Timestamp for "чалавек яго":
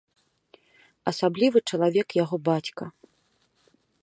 1.73-2.35